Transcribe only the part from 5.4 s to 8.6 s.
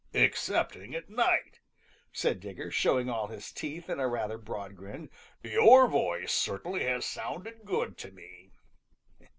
"You're voice certainly has sounded good to me."